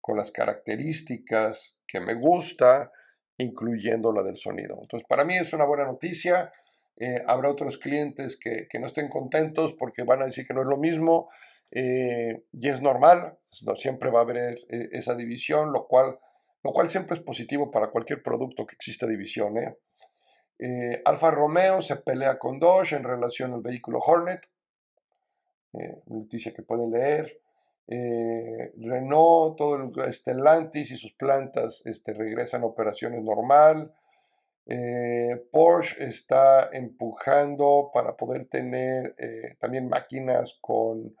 con 0.00 0.16
las 0.16 0.32
características 0.32 1.78
que 1.86 2.00
me 2.00 2.14
gusta, 2.14 2.90
incluyendo 3.38 4.12
la 4.12 4.24
del 4.24 4.38
sonido. 4.38 4.78
Entonces, 4.82 5.06
para 5.06 5.24
mí 5.24 5.36
es 5.36 5.52
una 5.52 5.64
buena 5.64 5.84
noticia. 5.84 6.52
Eh, 6.96 7.22
habrá 7.28 7.48
otros 7.48 7.78
clientes 7.78 8.36
que, 8.36 8.66
no 8.80 8.88
estén 8.88 9.08
contentos 9.08 9.72
porque 9.74 10.02
van 10.02 10.22
a 10.22 10.26
decir 10.26 10.48
que 10.48 10.54
no 10.54 10.62
es 10.62 10.66
lo 10.66 10.78
mismo 10.78 11.28
eh, 11.70 12.42
y 12.50 12.68
es 12.68 12.82
normal, 12.82 13.38
no, 13.64 13.76
siempre 13.76 14.10
va 14.10 14.18
a 14.18 14.22
haber 14.22 14.58
eh, 14.68 14.88
esa 14.90 15.14
división, 15.14 15.72
lo 15.72 15.86
cual, 15.86 16.18
lo 16.62 16.72
cual 16.72 16.88
siempre 16.88 17.16
es 17.16 17.22
positivo 17.22 17.70
para 17.70 17.90
cualquier 17.90 18.22
producto 18.22 18.66
que 18.66 18.74
exista 18.74 19.06
división. 19.06 19.54
Alfa 21.04 21.30
Romeo 21.30 21.82
se 21.82 21.96
pelea 21.96 22.38
con 22.38 22.60
Dodge 22.60 22.92
en 22.92 23.02
relación 23.02 23.52
al 23.52 23.62
vehículo 23.62 23.98
Hornet, 23.98 24.48
noticia 26.06 26.54
que 26.54 26.62
pueden 26.62 26.90
leer. 26.90 27.40
Renault, 27.88 29.56
todo 29.56 29.74
el 29.76 30.14
Stellantis 30.14 30.92
y 30.92 30.96
sus 30.96 31.14
plantas 31.14 31.82
este, 31.84 32.12
regresan 32.12 32.62
a 32.62 32.66
operaciones 32.66 33.22
normal. 33.22 33.92
Eh, 34.66 35.48
Porsche 35.50 36.04
está 36.06 36.68
empujando 36.72 37.90
para 37.92 38.16
poder 38.16 38.46
tener 38.46 39.14
eh, 39.18 39.56
también 39.58 39.88
máquinas 39.88 40.56
con 40.60 41.16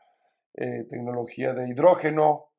eh, 0.54 0.84
tecnología 0.88 1.52
de 1.52 1.68
hidrógeno. 1.68 2.51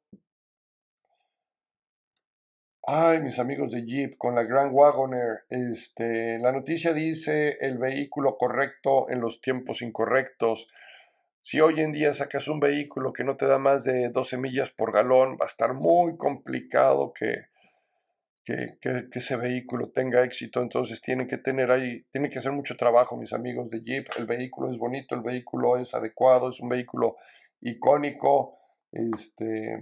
Ay, 2.85 3.21
mis 3.21 3.39
amigos 3.39 3.71
de 3.71 3.85
Jeep, 3.85 4.17
con 4.17 4.35
la 4.35 4.43
Grand 4.43 4.73
Wagoner, 4.73 5.45
este, 5.49 6.37
la 6.39 6.51
noticia 6.51 6.91
dice 6.91 7.57
el 7.61 7.77
vehículo 7.77 8.37
correcto 8.37 9.09
en 9.09 9.21
los 9.21 9.39
tiempos 9.39 9.81
incorrectos. 9.81 10.67
Si 11.39 11.61
hoy 11.61 11.79
en 11.79 11.93
día 11.93 12.13
sacas 12.13 12.49
un 12.49 12.59
vehículo 12.59 13.13
que 13.13 13.23
no 13.23 13.37
te 13.37 13.47
da 13.47 13.57
más 13.57 13.85
de 13.85 14.09
12 14.09 14.37
millas 14.37 14.69
por 14.69 14.91
galón, 14.91 15.37
va 15.39 15.45
a 15.45 15.47
estar 15.47 15.73
muy 15.73 16.17
complicado 16.17 17.13
que, 17.13 17.45
que, 18.43 18.77
ese 19.13 19.37
vehículo 19.37 19.89
tenga 19.91 20.21
éxito. 20.25 20.61
Entonces 20.61 21.01
tienen 21.01 21.29
que 21.29 21.37
tener 21.37 21.71
ahí, 21.71 22.03
tienen 22.11 22.29
que 22.29 22.39
hacer 22.39 22.51
mucho 22.51 22.75
trabajo, 22.75 23.15
mis 23.15 23.31
amigos 23.31 23.69
de 23.69 23.81
Jeep. 23.81 24.07
El 24.17 24.25
vehículo 24.25 24.69
es 24.69 24.77
bonito, 24.77 25.15
el 25.15 25.21
vehículo 25.21 25.77
es 25.77 25.93
adecuado, 25.93 26.49
es 26.49 26.59
un 26.59 26.67
vehículo 26.67 27.15
icónico. 27.61 28.57
Este, 28.91 29.79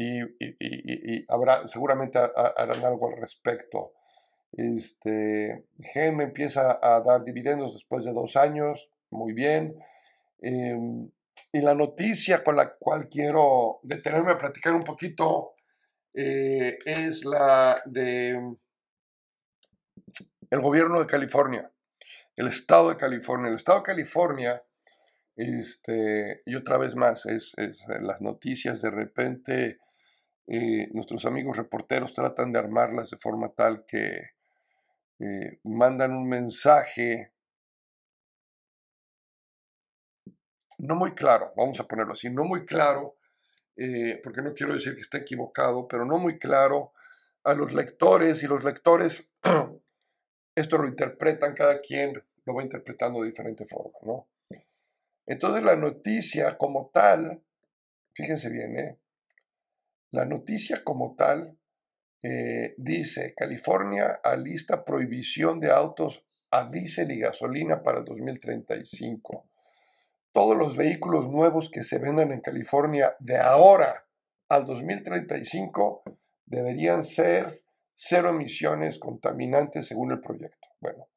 y, 0.00 1.24
habrá, 1.28 1.66
seguramente 1.68 2.18
harán 2.18 2.84
algo 2.84 3.08
al 3.08 3.20
respecto. 3.20 3.92
Este, 4.52 5.66
GM 5.78 6.22
empieza 6.22 6.78
a 6.82 7.00
dar 7.00 7.24
dividendos 7.24 7.74
después 7.74 8.04
de 8.04 8.12
dos 8.12 8.36
años, 8.36 8.90
muy 9.10 9.32
bien. 9.32 9.76
Em, 10.40 11.10
y 11.52 11.60
la 11.60 11.74
noticia 11.74 12.42
con 12.42 12.56
la 12.56 12.74
cual 12.74 13.08
quiero 13.08 13.80
detenerme 13.82 14.32
a 14.32 14.38
platicar 14.38 14.74
un 14.74 14.84
poquito 14.84 15.54
eh, 16.14 16.78
es 16.84 17.24
la 17.24 17.82
de 17.86 18.40
el 20.50 20.60
gobierno 20.60 20.98
de 20.98 21.06
California, 21.06 21.70
el 22.36 22.48
estado 22.48 22.90
de 22.90 22.96
California. 22.96 23.48
El 23.48 23.54
estado 23.54 23.78
de 23.78 23.84
California, 23.84 24.62
este, 25.36 26.42
y 26.44 26.56
otra 26.56 26.76
vez 26.76 26.96
más, 26.96 27.24
es, 27.26 27.54
las 28.00 28.20
noticias 28.20 28.82
de 28.82 28.90
repente, 28.90 29.78
eh, 30.52 30.88
nuestros 30.92 31.24
amigos 31.26 31.56
reporteros 31.56 32.12
tratan 32.12 32.50
de 32.50 32.58
armarlas 32.58 33.08
de 33.10 33.18
forma 33.18 33.50
tal 33.50 33.84
que 33.86 34.30
eh, 35.20 35.60
mandan 35.62 36.10
un 36.10 36.28
mensaje 36.28 37.32
no 40.78 40.96
muy 40.96 41.12
claro, 41.12 41.52
vamos 41.56 41.78
a 41.78 41.84
ponerlo 41.84 42.14
así, 42.14 42.30
no 42.30 42.42
muy 42.42 42.66
claro 42.66 43.16
eh, 43.76 44.20
porque 44.24 44.42
no 44.42 44.52
quiero 44.52 44.74
decir 44.74 44.96
que 44.96 45.02
esté 45.02 45.18
equivocado, 45.18 45.86
pero 45.86 46.04
no 46.04 46.18
muy 46.18 46.36
claro 46.36 46.90
a 47.44 47.54
los 47.54 47.72
lectores 47.72 48.42
y 48.42 48.48
los 48.48 48.64
lectores 48.64 49.30
esto 50.56 50.78
lo 50.78 50.88
interpretan, 50.88 51.54
cada 51.54 51.80
quien 51.80 52.20
lo 52.44 52.54
va 52.54 52.64
interpretando 52.64 53.20
de 53.20 53.28
diferente 53.28 53.66
forma, 53.66 53.96
¿no? 54.02 54.26
Entonces 55.26 55.62
la 55.62 55.76
noticia 55.76 56.58
como 56.58 56.90
tal, 56.92 57.40
fíjense 58.14 58.50
bien, 58.50 58.76
¿eh? 58.76 58.98
La 60.10 60.24
noticia 60.24 60.82
como 60.84 61.14
tal 61.16 61.56
eh, 62.22 62.74
dice, 62.76 63.34
California 63.36 64.20
alista 64.22 64.84
prohibición 64.84 65.60
de 65.60 65.70
autos 65.70 66.26
a 66.50 66.68
diésel 66.68 67.12
y 67.12 67.20
gasolina 67.20 67.82
para 67.82 68.00
el 68.00 68.04
2035 68.04 69.50
todos 70.32 70.56
los 70.56 70.76
vehículos 70.76 71.28
nuevos 71.28 71.70
que 71.70 71.82
se 71.82 71.98
vendan 71.98 72.32
en 72.32 72.40
California 72.40 73.16
de 73.18 73.38
ahora 73.38 74.06
al 74.48 74.64
2035 74.64 76.02
deberían 76.46 77.02
ser 77.02 77.62
cero 77.94 78.30
emisiones 78.30 78.98
contaminantes 78.98 79.86
según 79.86 80.12
el 80.12 80.20
proyecto. 80.20 80.68
Bueno, 80.80 81.08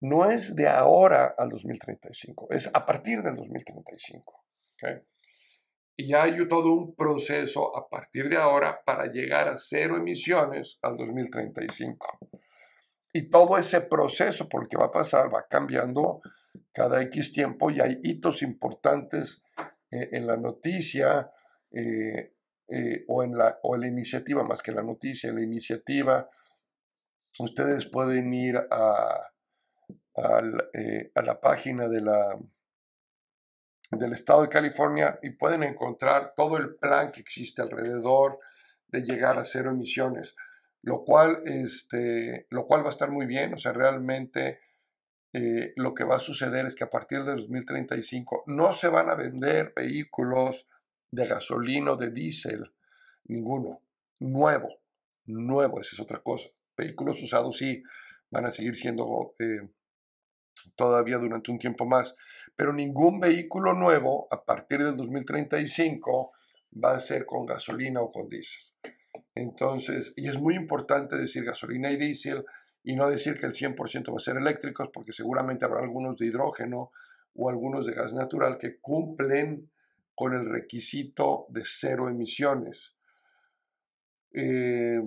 no 0.00 0.30
es 0.30 0.54
de 0.54 0.68
ahora 0.68 1.34
al 1.36 1.48
2035, 1.50 2.48
es 2.50 2.70
a 2.72 2.86
partir 2.86 3.22
del 3.22 3.36
2035. 3.36 4.44
Y 6.02 6.14
hay 6.14 6.48
todo 6.48 6.72
un 6.72 6.94
proceso 6.94 7.76
a 7.76 7.86
partir 7.86 8.30
de 8.30 8.38
ahora 8.38 8.80
para 8.86 9.12
llegar 9.12 9.48
a 9.48 9.58
cero 9.58 9.98
emisiones 9.98 10.78
al 10.80 10.96
2035. 10.96 12.18
Y 13.12 13.28
todo 13.28 13.58
ese 13.58 13.82
proceso 13.82 14.48
por 14.48 14.62
el 14.62 14.68
que 14.70 14.78
va 14.78 14.86
a 14.86 14.90
pasar 14.90 15.26
va 15.32 15.46
cambiando 15.46 16.22
cada 16.72 17.02
X 17.02 17.32
tiempo 17.32 17.70
y 17.70 17.80
hay 17.80 18.00
hitos 18.02 18.40
importantes 18.40 19.44
eh, 19.90 20.08
en 20.12 20.26
la 20.26 20.38
noticia 20.38 21.32
eh, 21.70 22.32
eh, 22.68 23.04
o, 23.06 23.22
en 23.22 23.36
la, 23.36 23.58
o 23.62 23.76
la 23.76 23.86
iniciativa, 23.86 24.42
más 24.42 24.62
que 24.62 24.72
la 24.72 24.82
noticia, 24.82 25.28
en 25.28 25.36
la 25.36 25.42
iniciativa. 25.42 26.30
Ustedes 27.38 27.84
pueden 27.84 28.32
ir 28.32 28.56
a, 28.56 29.32
a 30.14 31.22
la 31.22 31.40
página 31.42 31.88
de 31.88 32.00
la, 32.00 32.38
del 33.90 34.12
estado 34.12 34.42
de 34.42 34.48
California 34.48 35.18
y 35.22 35.30
pueden 35.30 35.62
encontrar 35.62 36.34
todo 36.36 36.56
el 36.56 36.76
plan 36.76 37.10
que 37.10 37.20
existe 37.20 37.62
alrededor 37.62 38.38
de 38.88 39.02
llegar 39.02 39.38
a 39.38 39.44
cero 39.44 39.70
emisiones, 39.70 40.36
lo 40.82 41.04
cual, 41.04 41.42
este, 41.44 42.46
lo 42.50 42.66
cual 42.66 42.84
va 42.84 42.88
a 42.88 42.92
estar 42.92 43.10
muy 43.10 43.26
bien, 43.26 43.54
o 43.54 43.58
sea, 43.58 43.72
realmente 43.72 44.60
eh, 45.32 45.72
lo 45.76 45.94
que 45.94 46.04
va 46.04 46.16
a 46.16 46.20
suceder 46.20 46.66
es 46.66 46.74
que 46.74 46.84
a 46.84 46.90
partir 46.90 47.22
de 47.24 47.32
2035 47.32 48.44
no 48.46 48.72
se 48.72 48.88
van 48.88 49.10
a 49.10 49.14
vender 49.14 49.72
vehículos 49.74 50.66
de 51.10 51.26
gasolina 51.26 51.92
o 51.92 51.96
de 51.96 52.10
diésel, 52.10 52.72
ninguno, 53.24 53.82
nuevo, 54.20 54.68
nuevo, 55.26 55.80
esa 55.80 55.94
es 55.94 56.00
otra 56.00 56.20
cosa. 56.20 56.48
Vehículos 56.76 57.22
usados 57.22 57.58
sí 57.58 57.82
van 58.30 58.46
a 58.46 58.50
seguir 58.50 58.76
siendo 58.76 59.34
eh, 59.38 59.68
todavía 60.76 61.18
durante 61.18 61.50
un 61.50 61.58
tiempo 61.58 61.86
más, 61.86 62.16
pero 62.56 62.72
ningún 62.72 63.20
vehículo 63.20 63.74
nuevo 63.74 64.28
a 64.30 64.44
partir 64.44 64.82
del 64.84 64.96
2035 64.96 66.32
va 66.82 66.94
a 66.94 67.00
ser 67.00 67.26
con 67.26 67.46
gasolina 67.46 68.00
o 68.00 68.12
con 68.12 68.28
diésel. 68.28 68.62
Entonces, 69.34 70.12
y 70.16 70.28
es 70.28 70.38
muy 70.38 70.54
importante 70.54 71.16
decir 71.16 71.44
gasolina 71.44 71.90
y 71.90 71.96
diésel 71.96 72.44
y 72.82 72.96
no 72.96 73.08
decir 73.08 73.38
que 73.38 73.46
el 73.46 73.52
100% 73.52 74.12
va 74.12 74.16
a 74.16 74.20
ser 74.20 74.36
eléctricos, 74.36 74.88
porque 74.92 75.12
seguramente 75.12 75.64
habrá 75.64 75.80
algunos 75.80 76.18
de 76.18 76.26
hidrógeno 76.26 76.90
o 77.34 77.48
algunos 77.48 77.86
de 77.86 77.94
gas 77.94 78.12
natural 78.12 78.58
que 78.58 78.78
cumplen 78.78 79.70
con 80.14 80.34
el 80.34 80.46
requisito 80.46 81.46
de 81.48 81.62
cero 81.64 82.08
emisiones. 82.08 82.94
Eh, 84.32 85.00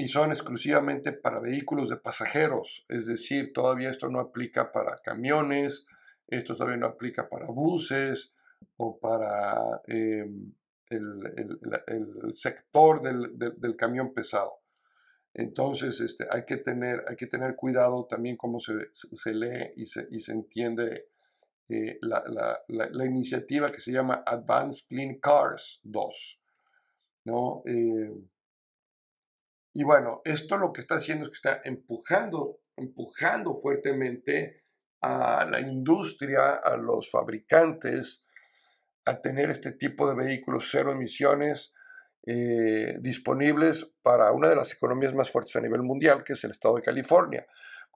y 0.00 0.08
son 0.08 0.32
exclusivamente 0.32 1.12
para 1.12 1.40
vehículos 1.40 1.90
de 1.90 1.98
pasajeros, 1.98 2.86
es 2.88 3.06
decir, 3.06 3.52
todavía 3.52 3.90
esto 3.90 4.08
no 4.08 4.18
aplica 4.18 4.72
para 4.72 4.96
camiones, 5.02 5.86
esto 6.26 6.56
todavía 6.56 6.78
no 6.78 6.86
aplica 6.86 7.28
para 7.28 7.46
buses 7.46 8.32
o 8.78 8.98
para 8.98 9.82
em, 9.86 10.54
el, 10.88 12.32
sector 12.32 13.02
del, 13.02 13.76
camión 13.76 14.14
pesado. 14.14 14.60
Entonces, 15.34 16.00
este, 16.00 16.26
hay, 16.30 16.46
que 16.46 16.56
tener, 16.56 17.04
hay 17.06 17.16
que 17.16 17.26
tener 17.26 17.54
cuidado 17.54 18.06
también 18.06 18.38
cómo 18.38 18.58
se, 18.58 19.34
lee 19.34 19.72
y 19.76 19.84
se, 19.84 20.08
y 20.10 20.20
se 20.20 20.32
entiende 20.32 21.08
eh, 21.68 21.98
la, 22.00 23.04
iniciativa 23.04 23.70
que 23.70 23.82
se 23.82 23.92
llama 23.92 24.22
Advanced 24.26 24.88
Clean 24.88 25.16
Cars 25.20 25.80
2. 25.84 26.40
¿no? 27.26 27.62
Eh, 27.66 28.10
y 29.72 29.84
bueno, 29.84 30.20
esto 30.24 30.56
lo 30.56 30.72
que 30.72 30.80
está 30.80 30.96
haciendo 30.96 31.24
es 31.24 31.30
que 31.30 31.48
está 31.48 31.60
empujando, 31.64 32.60
empujando 32.76 33.54
fuertemente 33.54 34.64
a 35.02 35.46
la 35.50 35.60
industria, 35.60 36.54
a 36.54 36.76
los 36.76 37.10
fabricantes, 37.10 38.24
a 39.06 39.20
tener 39.20 39.50
este 39.50 39.72
tipo 39.72 40.08
de 40.08 40.14
vehículos 40.14 40.68
cero 40.70 40.92
emisiones 40.92 41.72
eh, 42.26 42.98
disponibles 43.00 43.94
para 44.02 44.32
una 44.32 44.48
de 44.48 44.56
las 44.56 44.72
economías 44.72 45.14
más 45.14 45.30
fuertes 45.30 45.56
a 45.56 45.60
nivel 45.60 45.82
mundial, 45.82 46.22
que 46.22 46.34
es 46.34 46.44
el 46.44 46.50
estado 46.50 46.76
de 46.76 46.82
California. 46.82 47.46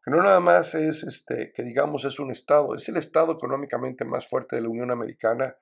Que 0.03 0.11
no 0.11 0.23
nada 0.23 0.41
más 0.41 0.75
es 0.75 1.03
este, 1.03 1.53
que 1.53 1.63
digamos 1.63 2.05
es 2.05 2.19
un 2.21 2.31
estado, 2.31 2.75
es 2.75 2.89
el 2.89 2.97
estado 2.99 3.33
económicamente 3.33 4.05
más 4.05 4.29
fuerte 4.29 4.57
de 4.57 4.63
la 4.63 4.69
Unión 4.69 4.91
Americana. 4.91 5.57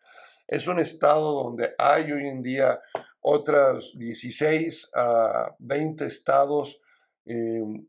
Es 0.47 0.67
un 0.67 0.79
estado 0.79 1.45
donde 1.45 1.75
hay 1.79 2.11
hoy 2.13 2.29
en 2.29 2.43
día 2.43 2.81
otras 3.23 3.93
16 3.97 4.91
a 4.95 5.55
20 5.59 6.05
estados 6.05 6.81
em, 7.25 7.87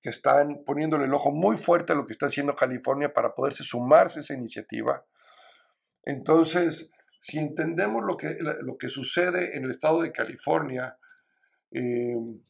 que 0.00 0.10
están 0.10 0.62
poniéndole 0.64 1.04
el 1.04 1.14
ojo 1.14 1.30
muy 1.30 1.56
fuerte 1.56 1.92
a 1.92 1.96
lo 1.96 2.06
que 2.06 2.12
está 2.12 2.26
haciendo 2.26 2.56
California 2.56 3.12
para 3.12 3.34
poderse 3.34 3.64
sumarse 3.64 4.18
a 4.18 4.22
esa 4.22 4.34
iniciativa. 4.34 5.04
Entonces, 6.02 6.90
si 7.20 7.38
entendemos 7.38 8.04
lo 8.04 8.16
que, 8.16 8.36
lo 8.38 8.78
que 8.78 8.88
sucede 8.88 9.56
en 9.56 9.64
el 9.64 9.70
estado 9.72 10.00
de 10.00 10.12
California, 10.12 10.96
em, 11.70 12.40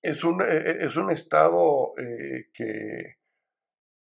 es, 0.00 0.24
un, 0.24 0.40
e, 0.40 0.44
e, 0.44 0.86
es 0.86 0.96
un 0.96 1.10
estado 1.10 1.92
eh, 1.98 2.50
que, 2.52 3.16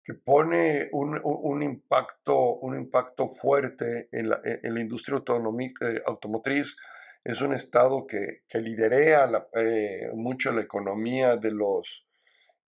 que 0.03 0.15
pone 0.15 0.89
un, 0.93 1.63
impacto, 1.63 2.55
un 2.57 2.77
impacto 2.77 3.27
fuerte 3.27 4.09
en 4.13 4.31
la, 4.31 4.41
industria 4.81 5.19
eh, 5.19 6.03
automotriz. 6.07 6.77
Es 7.23 7.43
un 7.43 7.53
estado 7.53 8.07
que, 8.07 8.43
que 8.49 8.61
liderea 8.61 9.31
eh, 9.55 10.11
mucho 10.15 10.53
la 10.53 10.63
economía 10.63 11.37
de, 11.37 11.51
los, 11.51 12.09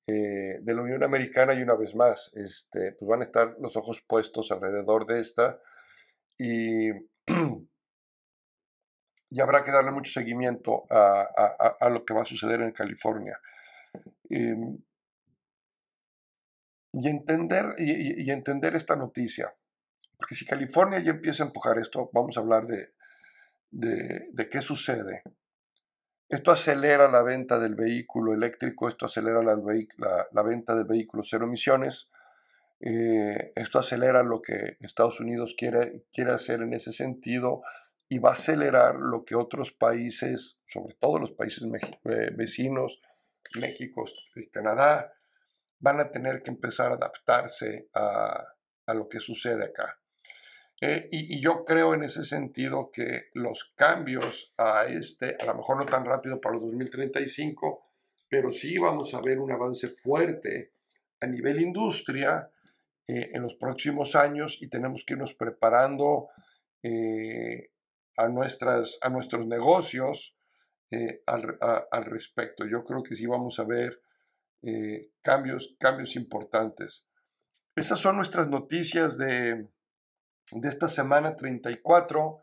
eh, 0.08 0.60
de 0.62 0.74
la 0.74 0.82
Unión 0.82 1.04
Americana 1.04 1.54
y 1.54 1.62
una 1.62 1.76
vez 1.76 1.96
más, 1.96 2.32
este, 2.34 2.94
pues 2.94 3.08
van 3.08 3.22
a 3.22 3.24
estar 3.24 3.56
los 3.60 3.78
ojos 3.78 4.04
puestos 4.06 4.52
alrededor 4.52 5.06
de 5.06 5.22
esta 5.22 5.58
y, 6.38 6.89
y 9.30 9.39
habrá 9.39 9.63
que 9.63 9.72
darle 9.72 9.91
mucho 9.91 10.12
seguimiento 10.12 10.84
a, 10.89 11.22
a, 11.80 11.89
lo 11.89 12.04
que 12.04 12.13
va 12.13 12.24
a 12.24 12.26
suceder 12.26 12.60
en 12.60 12.74
California. 12.74 13.39
Em, 14.30 14.78
y 16.92 17.08
entender, 17.08 17.76
y, 17.78 18.30
entender 18.32 18.76
esta 18.76 18.96
noticia. 18.96 19.54
Porque 20.18 20.36
si 20.36 20.46
California 20.46 21.00
ya 21.00 21.12
empieza 21.12 21.44
a 21.44 21.48
empujar 21.48 21.78
esto, 21.80 22.10
vamos 22.14 22.38
a 22.38 22.42
hablar 22.42 22.68
de, 22.68 22.94
de, 23.72 24.50
qué 24.50 24.62
sucede. 24.62 25.24
Esto 26.30 26.52
acelera 26.52 27.10
la 27.10 27.24
venta 27.24 27.60
del 27.60 27.76
vehículo 27.76 28.34
eléctrico, 28.34 28.88
esto 28.88 29.06
acelera 29.06 29.42
la, 29.42 30.44
venta 30.44 30.76
del 30.76 30.86
vehículo 30.86 31.24
cero 31.24 31.46
emisiones, 31.46 32.10
eh, 32.80 33.52
esto 33.56 33.80
acelera 33.80 34.24
lo 34.24 34.42
que 34.42 34.78
Estados 34.80 35.20
Unidos 35.20 35.56
quiere, 35.58 36.06
quiere 36.14 36.32
hacer 36.32 36.62
en 36.62 36.74
ese 36.74 36.92
sentido 36.92 37.62
y 38.08 38.20
va 38.20 38.30
a 38.30 38.34
acelerar 38.34 38.96
lo 38.96 39.24
que 39.24 39.36
otros 39.36 39.72
países, 39.72 40.60
sobre 40.66 40.96
todo 40.96 41.20
los 41.20 41.32
países 41.32 41.64
eh, 41.64 42.32
vecinos, 42.36 43.02
México, 43.60 44.06
Canadá, 44.52 45.14
van 45.82 46.00
a 46.00 46.12
tener 46.12 46.41
que 46.44 46.52
empezar 46.52 46.91
a 46.91 46.96
adaptarse 46.96 47.89
a, 47.94 48.48
lo 48.94 49.08
que 49.08 49.20
sucede 49.20 49.65
acá. 49.65 49.98
Eh, 50.80 51.08
y, 51.12 51.39
yo 51.39 51.63
creo 51.63 51.94
en 51.94 52.04
ese 52.04 52.24
sentido 52.24 52.91
que 52.91 53.30
los 53.34 53.74
cambios 53.76 54.54
a 54.58 54.86
este, 54.86 55.38
a 55.39 55.46
lo 55.46 55.56
mejor 55.56 55.78
no 55.78 55.86
tan 55.86 56.06
rápido 56.06 56.41
para 56.41 56.56
el 56.56 56.62
2035, 56.62 57.86
pero 58.28 58.52
sí 58.52 58.78
vamos 58.78 59.13
a 59.13 59.22
ver 59.22 59.39
un 59.39 59.52
avance 59.52 59.88
fuerte 59.89 60.74
a 61.22 61.28
nivel 61.28 61.62
industria 61.62 62.50
eh, 63.08 63.32
en 63.34 63.41
los 63.44 63.56
próximos 63.56 64.15
años 64.15 64.62
y 64.62 64.67
tenemos 64.67 65.04
que 65.06 65.13
irnos 65.13 65.34
preparando 65.34 66.30
eh, 66.84 67.72
a, 68.17 68.28
nuestras, 68.28 68.98
a 69.02 69.10
nuestros 69.10 69.46
negocios 69.48 70.36
al, 71.26 71.56
al, 71.89 72.04
respecto. 72.04 72.65
Yo 72.65 72.84
creo 72.84 73.02
que 73.02 73.15
sí 73.15 73.26
vamos 73.26 73.60
a 73.60 73.63
ver 73.63 74.02
eh, 74.63 75.12
cambios, 75.21 75.76
cambios 75.80 76.15
importantes. 76.15 77.06
Esas 77.76 78.00
son 78.00 78.17
nuestras 78.17 78.47
noticias 78.47 79.17
de, 79.17 79.67
de 80.52 80.67
esta 80.67 80.88
semana 80.88 81.36
34. 81.36 82.41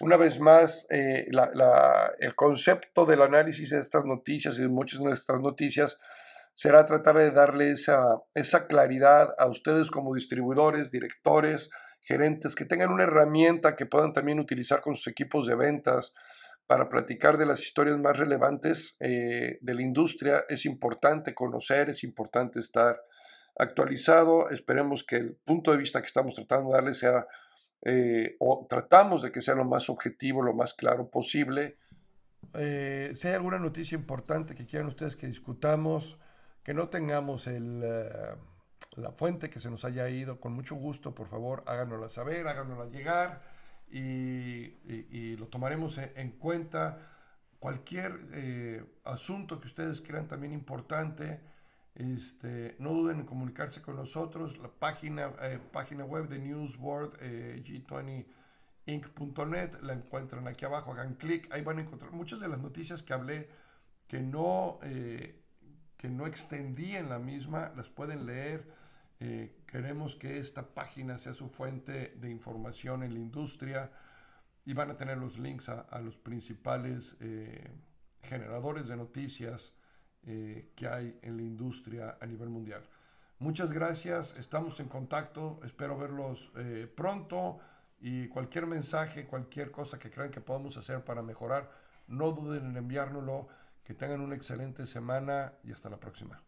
Una 0.00 0.16
vez 0.16 0.38
más, 0.38 0.86
eh, 0.90 1.26
el 2.20 2.34
concepto 2.36 3.04
del 3.04 3.22
análisis 3.22 3.70
de 3.70 3.80
estas 3.80 4.04
noticias 4.04 4.58
y 4.58 4.62
de 4.62 4.68
muchas 4.68 5.00
de 5.00 5.06
nuestras 5.06 5.40
noticias 5.40 5.98
será 6.54 6.84
tratar 6.86 7.16
de 7.16 7.30
darle 7.30 7.70
esa, 7.70 8.20
esa 8.34 8.66
claridad 8.66 9.28
a 9.38 9.46
ustedes 9.46 9.90
como 9.90 10.14
distribuidores, 10.14 10.90
directores, 10.90 11.70
gerentes, 12.00 12.54
que 12.54 12.64
tengan 12.64 12.90
una 12.90 13.04
herramienta 13.04 13.76
que 13.76 13.86
puedan 13.86 14.12
también 14.12 14.40
utilizar 14.40 14.80
con 14.80 14.94
sus 14.94 15.08
equipos 15.08 15.46
de 15.46 15.56
ventas, 15.56 16.14
para 16.68 16.90
platicar 16.90 17.38
de 17.38 17.46
las 17.46 17.64
historias 17.64 17.98
más 17.98 18.18
relevantes 18.18 18.94
eh, 19.00 19.58
de 19.62 19.74
la 19.74 19.82
industria. 19.82 20.44
Es 20.50 20.66
importante 20.66 21.34
conocer, 21.34 21.88
es 21.88 22.04
importante 22.04 22.60
estar 22.60 23.00
actualizado. 23.58 24.50
Esperemos 24.50 25.02
que 25.02 25.16
el 25.16 25.34
punto 25.34 25.72
de 25.72 25.78
vista 25.78 26.02
que 26.02 26.06
estamos 26.06 26.34
tratando 26.34 26.68
de 26.68 26.74
darle 26.76 26.92
sea, 26.92 27.26
eh, 27.86 28.36
o 28.38 28.66
tratamos 28.68 29.22
de 29.22 29.32
que 29.32 29.40
sea 29.40 29.54
lo 29.54 29.64
más 29.64 29.88
objetivo, 29.88 30.42
lo 30.42 30.52
más 30.52 30.74
claro 30.74 31.08
posible. 31.08 31.78
Eh, 32.52 33.12
si 33.16 33.28
hay 33.28 33.34
alguna 33.34 33.58
noticia 33.58 33.96
importante 33.96 34.54
que 34.54 34.66
quieran 34.66 34.88
ustedes 34.88 35.16
que 35.16 35.26
discutamos, 35.26 36.18
que 36.62 36.74
no 36.74 36.90
tengamos 36.90 37.46
el, 37.46 37.80
la 37.80 39.12
fuente 39.12 39.48
que 39.48 39.58
se 39.58 39.70
nos 39.70 39.86
haya 39.86 40.06
ido, 40.10 40.38
con 40.38 40.52
mucho 40.52 40.74
gusto, 40.74 41.14
por 41.14 41.28
favor, 41.28 41.64
háganosla 41.66 42.10
saber, 42.10 42.46
háganosla 42.46 42.90
llegar 42.90 43.57
y, 43.90 45.36
lo 45.36 45.46
tomaremos 45.46 45.98
en, 45.98 46.32
cuenta 46.32 46.98
cualquier 47.58 48.12
eh, 48.32 48.84
asunto 49.04 49.60
que 49.60 49.66
ustedes 49.66 50.00
crean 50.00 50.28
también 50.28 50.52
importante, 50.52 51.40
este, 51.94 52.76
no 52.78 52.92
duden 52.92 53.20
en 53.20 53.26
comunicarse 53.26 53.82
con 53.82 53.96
nosotros. 53.96 54.58
La 54.58 54.68
página, 54.68 55.32
eh, 55.42 55.58
página 55.72 56.04
web 56.04 56.28
de 56.28 56.38
Newsboard, 56.38 57.16
eh, 57.20 57.62
g20inc.net, 58.86 59.80
la 59.82 59.94
encuentran 59.94 60.46
aquí 60.46 60.64
abajo, 60.64 60.92
hagan 60.92 61.14
clic, 61.14 61.52
ahí 61.52 61.62
van 61.62 61.78
a 61.78 61.82
encontrar 61.82 62.12
muchas 62.12 62.38
de 62.40 62.48
las 62.48 62.60
noticias 62.60 63.02
que 63.02 63.14
hablé 63.14 63.48
que 64.06 64.20
no, 64.20 64.78
que 64.80 66.08
no 66.08 66.26
extendí 66.26 66.96
en 66.96 67.10
la 67.10 67.18
misma, 67.18 67.72
las 67.76 67.90
pueden 67.90 68.24
leer. 68.24 68.66
Queremos 69.68 70.16
que 70.16 70.38
esta 70.38 70.74
página 70.74 71.18
sea 71.18 71.34
su 71.34 71.48
fuente 71.48 72.14
de 72.16 72.30
información 72.30 73.02
en 73.02 73.12
la 73.12 73.20
industria 73.20 73.92
y 74.64 74.72
van 74.72 74.90
a 74.90 74.96
tener 74.96 75.18
los 75.18 75.38
links 75.38 75.68
a, 75.68 76.00
los 76.00 76.16
principales 76.16 77.16
eh, 77.20 77.70
generadores 78.22 78.88
de 78.88 78.96
noticias 78.96 79.74
eh, 80.26 80.72
que 80.74 80.88
hay 80.88 81.18
en 81.22 81.36
la 81.36 81.42
industria 81.42 82.16
a 82.20 82.26
nivel 82.26 82.48
mundial. 82.48 82.82
Muchas 83.38 83.70
gracias, 83.70 84.36
estamos 84.38 84.80
en 84.80 84.88
contacto, 84.88 85.60
espero 85.62 85.96
verlos 85.96 86.50
eh, 86.56 86.92
pronto 86.92 87.58
y 88.00 88.26
cualquier 88.28 88.66
mensaje, 88.66 89.26
cualquier 89.26 89.70
cosa 89.70 89.98
que 89.98 90.10
crean 90.10 90.30
que 90.30 90.40
podamos 90.40 90.76
hacer 90.76 91.04
para 91.04 91.22
mejorar, 91.22 91.70
no 92.08 92.32
duden 92.32 92.66
en 92.66 92.76
enviárnoslo, 92.76 93.48
que 93.84 93.94
tengan 93.94 94.20
una 94.20 94.34
excelente 94.34 94.86
semana 94.86 95.52
y 95.62 95.72
hasta 95.72 95.88
la 95.88 95.98
próxima. 95.98 96.42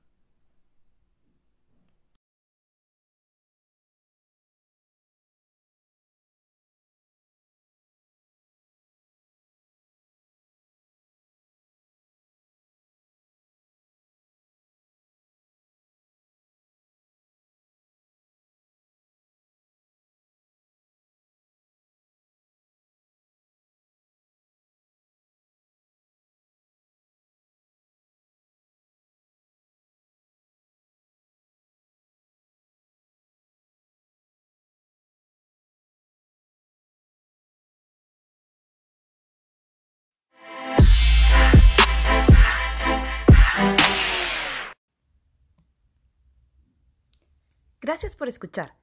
Gracias 47.90 48.14
por 48.14 48.28
escuchar. 48.28 48.76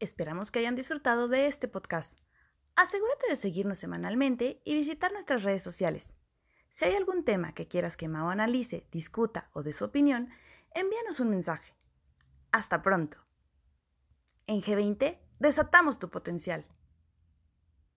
Esperamos 0.00 0.50
que 0.50 0.58
hayan 0.58 0.74
disfrutado 0.74 1.28
de 1.28 1.48
este 1.48 1.68
podcast. 1.68 2.18
Asegúrate 2.76 3.28
de 3.28 3.36
seguirnos 3.36 3.76
semanalmente 3.76 4.62
y 4.64 4.72
visitar 4.72 5.12
nuestras 5.12 5.42
redes 5.42 5.62
sociales. 5.62 6.14
Si 6.70 6.86
hay 6.86 6.94
algún 6.94 7.26
tema 7.26 7.52
que 7.52 7.68
quieras 7.68 7.98
que 7.98 8.08
Mao 8.08 8.30
analice, 8.30 8.88
discuta 8.90 9.50
o 9.52 9.62
dé 9.62 9.74
su 9.74 9.84
opinión, 9.84 10.30
envíanos 10.74 11.20
un 11.20 11.28
mensaje. 11.28 11.74
Hasta 12.52 12.80
pronto. 12.80 13.18
En 14.46 14.62
G20, 14.62 15.20
desatamos 15.40 15.98
tu 15.98 16.08
potencial. 16.08 16.66